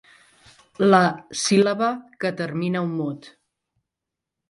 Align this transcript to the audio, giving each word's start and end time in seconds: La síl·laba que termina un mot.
La 0.95 1.01
síl·laba 1.43 1.91
que 2.25 2.35
termina 2.43 2.85
un 2.91 2.99
mot. 3.03 3.33